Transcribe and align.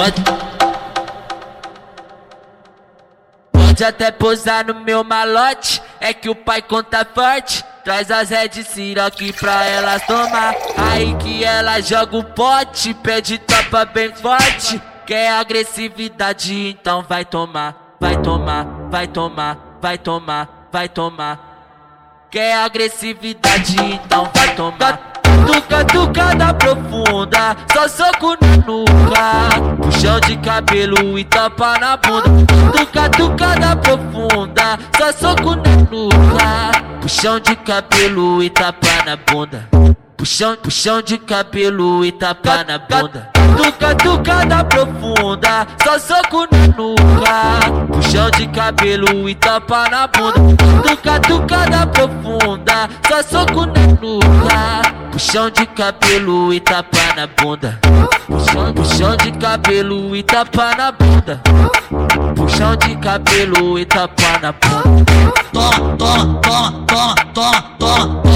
Pode, 0.00 0.22
pode 3.52 3.84
até 3.84 4.10
posar 4.10 4.66
no 4.66 4.80
meu 4.80 5.04
malote, 5.04 5.82
é 6.00 6.14
que 6.14 6.30
o 6.30 6.34
pai 6.34 6.62
conta 6.62 7.06
forte. 7.14 7.62
Traz 7.84 8.10
as 8.10 8.30
Red 8.30 8.64
Siroc 8.64 9.20
pra 9.38 9.62
elas 9.66 10.02
tomar. 10.06 10.54
Aí 10.90 11.14
que 11.16 11.44
ela 11.44 11.82
joga 11.82 12.16
o 12.16 12.24
pote, 12.24 12.94
pede 12.94 13.36
topa 13.36 13.84
bem 13.84 14.10
forte. 14.14 14.80
Quer 15.04 15.32
agressividade, 15.32 16.70
então 16.70 17.02
vai 17.06 17.26
tomar, 17.26 17.94
vai 18.00 18.16
tomar, 18.16 18.64
vai 18.90 19.06
tomar, 19.06 19.58
vai 19.82 19.98
tomar, 19.98 20.68
vai 20.72 20.88
tomar. 20.88 22.26
Quer 22.30 22.54
agressividade, 22.54 23.76
então 23.78 24.30
vai 24.34 24.54
tomar. 24.54 25.20
Tuca, 25.46 25.84
tucada 25.84 26.54
profunda, 26.54 27.09
só 27.72 27.88
soco 27.88 28.36
na 28.40 28.56
nuca. 28.66 29.76
Puxão 29.82 30.20
de 30.20 30.36
cabelo 30.38 31.18
e 31.18 31.24
tapa 31.24 31.78
na 31.78 31.96
bunda. 31.96 32.30
Tuca, 32.72 33.08
tucada 33.10 33.76
profunda, 33.76 34.78
só 34.96 35.12
soco 35.12 35.56
na 35.56 35.76
nuca. 35.90 37.00
Puxão 37.00 37.40
de 37.40 37.56
cabelo 37.56 38.42
e 38.42 38.50
tapa 38.50 39.04
na 39.04 39.16
bunda. 39.16 39.68
Puxão, 40.20 40.54
puxão 40.54 41.00
de 41.00 41.16
cabelo 41.16 42.04
e 42.04 42.12
tapa 42.12 42.62
na 42.68 42.76
bunda. 42.78 43.30
Tuca, 43.56 43.94
tucada 43.94 44.62
profunda, 44.64 45.66
só 45.82 45.98
soco 45.98 46.46
na 46.52 46.66
nuca. 46.76 47.86
Puxão 47.90 48.30
de 48.32 48.46
cabelo 48.48 49.26
e 49.30 49.34
tapa 49.34 49.88
na 49.88 50.06
bunda. 50.08 50.56
Tuca, 50.82 51.20
tucada 51.20 51.86
profunda, 51.86 52.90
só 53.08 53.22
soco 53.22 53.64
na 53.64 53.86
nuca. 53.98 54.82
Puxão 55.10 55.48
de 55.48 55.64
cabelo 55.68 56.52
e 56.52 56.60
tapa 56.60 57.14
na 57.16 57.26
bunda. 57.26 57.78
Puxão, 58.26 58.74
puxão 58.74 59.16
de 59.16 59.32
cabelo 59.32 60.14
e 60.14 60.22
tapa 60.22 60.76
na 60.76 60.92
bunda. 60.92 61.40
Puxão 62.36 62.76
de 62.76 62.94
cabelo 62.96 63.78
e 63.78 63.86
tapa 63.86 64.38
na 64.42 64.52
bunda. 64.52 65.32
Toma, 65.50 65.96
toma, 65.96 66.40
toma, 66.42 66.86
toma, 66.86 67.14
toma, 67.24 67.24
toma, 67.32 67.64
toma, 67.78 68.20
toma. 68.22 68.29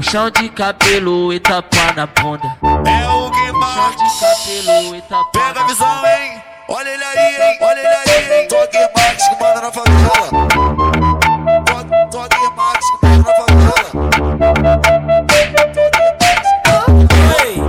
Puxão 0.00 0.30
de 0.30 0.48
cabelo 0.48 1.30
e 1.30 1.38
tapa 1.38 1.92
na 1.94 2.06
bunda. 2.06 2.56
É 2.88 3.06
o 3.06 3.30
que 3.30 3.52
Puxão 3.52 3.90
de 3.90 4.08
cabelo 4.18 4.96
e 4.96 5.02
tapa 5.02 5.30
Pega 5.30 5.52
na 5.52 5.60
a 5.60 5.66
visão, 5.66 6.06
hein? 6.06 6.42
Olha 6.70 6.88
ele 6.88 7.04
aí, 7.04 7.42
hein? 7.42 7.58
Olha 7.60 7.78
ele 7.80 7.86
aí, 7.86 8.40
hein? 8.40 8.48
Toque 8.48 8.78
Max 8.96 9.28
que 9.28 9.42
manda 9.42 9.60
na 9.60 9.70
favela. 9.70 10.30
Toque, 11.66 12.10
toque 12.10 12.56
Max 12.56 12.86
que 12.90 13.06
manda 13.06 13.28
na 13.28 13.34
favela. 13.34 13.90
Ei, 17.44 17.60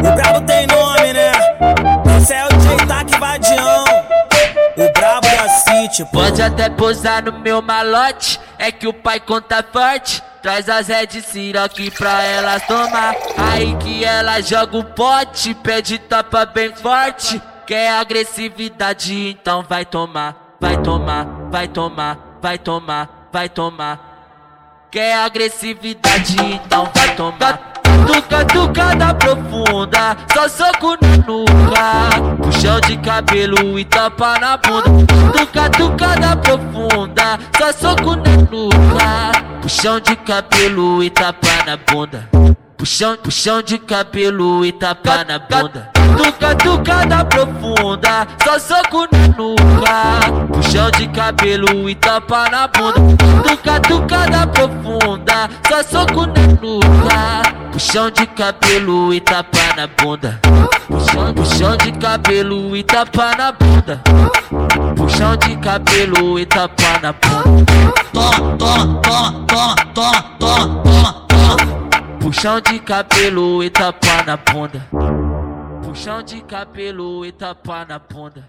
o 0.00 0.12
brabo 0.16 0.40
tem 0.46 0.66
nome, 0.66 1.12
né? 1.12 1.30
Esse 2.18 2.34
é 2.34 2.44
o 2.44 2.48
J-Tac 2.48 3.20
Vadião. 3.20 3.84
O 4.76 4.92
brabo 4.94 5.28
da 5.28 5.48
City, 5.48 6.04
pô. 6.06 6.22
Pode 6.22 6.42
até 6.42 6.68
posar 6.68 7.22
no 7.22 7.38
meu 7.38 7.62
malote, 7.62 8.40
é 8.58 8.72
que 8.72 8.88
o 8.88 8.92
pai 8.92 9.20
conta 9.20 9.64
forte. 9.72 10.26
Traz 10.42 10.68
as 10.68 10.88
Red 10.88 11.20
Siroc 11.22 11.76
pra 11.96 12.22
elas 12.22 12.66
tomar. 12.66 13.14
Aí 13.36 13.76
que 13.76 14.04
ela 14.04 14.40
joga 14.40 14.78
o 14.78 14.84
pote, 14.84 15.54
pede 15.54 15.98
tapa 15.98 16.46
bem 16.46 16.74
forte. 16.74 17.40
Quer 17.66 17.90
agressividade, 17.92 19.14
então 19.30 19.62
vai 19.62 19.84
tomar, 19.84 20.56
vai 20.58 20.80
tomar, 20.80 21.26
vai 21.50 21.68
tomar, 21.68 22.38
vai 22.40 22.58
tomar, 22.58 23.28
vai 23.30 23.48
tomar. 23.48 24.86
Quer 24.90 25.16
agressividade, 25.18 26.36
então 26.40 26.90
vai 26.94 27.14
tomar. 27.14 27.67
Tuca, 28.08 28.42
tucada 28.46 29.12
profunda, 29.12 30.16
só 30.32 30.48
soco 30.48 30.96
na 31.02 31.18
nuca. 31.26 32.38
Puxão 32.42 32.80
de 32.80 32.96
cabelo 32.96 33.78
e 33.78 33.84
tapa 33.84 34.38
na 34.40 34.56
bunda. 34.56 34.88
Tuca, 35.36 35.68
tucada 35.68 36.34
profunda, 36.36 37.38
só 37.58 37.70
soco 37.70 38.16
na 38.16 38.36
nuca. 38.50 39.60
Puxão 39.60 40.00
de 40.00 40.16
cabelo 40.16 41.04
e 41.04 41.10
tapa 41.10 41.64
na 41.66 41.76
bunda. 41.76 42.26
Puxão, 42.78 43.14
puxão 43.18 43.60
de 43.60 43.76
cabelo 43.76 44.64
e 44.64 44.72
tapa 44.72 45.22
na 45.24 45.38
bunda. 45.38 45.97
Tuca, 46.18 46.54
tucada 46.56 47.24
profunda, 47.24 48.26
só 48.42 48.58
soco 48.58 49.06
na 49.12 49.28
nuca. 49.28 50.48
Puxão 50.52 50.90
de 50.90 51.06
cabelo 51.08 51.88
e 51.88 51.94
tapa 51.94 52.50
na 52.50 52.66
bunda. 52.66 53.00
Tuca, 53.46 53.80
tucada 53.80 54.46
profunda, 54.48 55.48
só 55.68 55.82
soco 55.84 56.26
na 56.26 56.46
nuca. 56.60 57.68
Puxão 57.70 58.10
de 58.10 58.26
cabelo 58.26 59.14
e 59.14 59.20
tapa 59.20 59.76
na 59.76 59.86
bunda. 59.86 60.40
Puxão, 60.88 61.32
puxão 61.34 61.76
de 61.76 61.92
cabelo 61.92 62.76
e 62.76 62.82
tapa 62.82 63.36
na 63.36 63.52
bunda. 63.52 64.02
Puxão 64.96 65.36
de 65.36 65.56
cabelo 65.58 66.36
e 66.36 66.46
tapa 66.46 66.98
na 67.00 67.12
bunda. 67.12 67.72
Toma, 68.12 68.56
toma, 68.58 69.00
toma, 69.02 69.46
toma, 69.46 69.76
toma, 69.94 70.22
toma, 70.40 71.12
toma. 71.28 71.78
Puxão 72.18 72.60
de 72.60 72.80
cabelo 72.80 73.62
e 73.62 73.70
tapa 73.70 74.24
na 74.26 74.36
bunda. 74.36 75.27
Puxão 75.98 76.22
de 76.22 76.40
cabelo 76.42 77.26
e 77.26 77.32
tapa 77.32 77.84
na 77.84 77.98
bunda. 77.98 78.48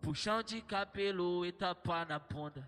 Puxão 0.00 0.42
de 0.42 0.62
cabelo 0.62 1.44
e 1.44 1.52
tapa 1.52 2.06
na 2.06 2.18
bunda. 2.18 2.66